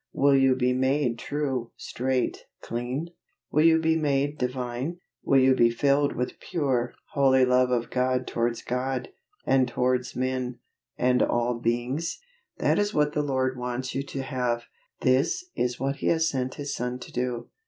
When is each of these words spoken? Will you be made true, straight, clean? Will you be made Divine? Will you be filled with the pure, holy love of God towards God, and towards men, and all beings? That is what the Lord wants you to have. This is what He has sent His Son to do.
Will 0.13 0.35
you 0.35 0.55
be 0.55 0.73
made 0.73 1.19
true, 1.19 1.73
straight, 1.77 2.45
clean? 2.59 3.09
Will 3.51 3.63
you 3.67 3.77
be 3.79 3.95
made 3.95 4.39
Divine? 4.39 4.97
Will 5.23 5.37
you 5.37 5.53
be 5.53 5.69
filled 5.69 6.15
with 6.15 6.29
the 6.29 6.35
pure, 6.39 6.95
holy 7.11 7.45
love 7.45 7.69
of 7.69 7.91
God 7.91 8.25
towards 8.25 8.63
God, 8.63 9.09
and 9.45 9.67
towards 9.67 10.15
men, 10.15 10.57
and 10.97 11.21
all 11.21 11.53
beings? 11.59 12.17
That 12.57 12.79
is 12.79 12.95
what 12.95 13.13
the 13.13 13.21
Lord 13.21 13.59
wants 13.59 13.93
you 13.93 14.01
to 14.07 14.23
have. 14.23 14.63
This 15.01 15.45
is 15.55 15.79
what 15.79 15.97
He 15.97 16.07
has 16.07 16.27
sent 16.27 16.55
His 16.55 16.73
Son 16.73 16.97
to 16.97 17.11
do. 17.11 17.49